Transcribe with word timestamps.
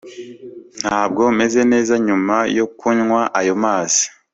Ntabwo 0.81 1.21
meze 1.37 1.61
neza 1.71 1.93
nyuma 2.07 2.35
yo 2.57 2.65
kunywa 2.79 3.21
ayo 3.39 3.53
mazi 3.63 4.03